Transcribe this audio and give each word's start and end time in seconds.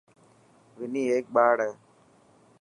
وني 0.77 1.03
هيڪ 1.11 1.25
ٻاڙ 1.35 1.55
هي. 1.65 1.71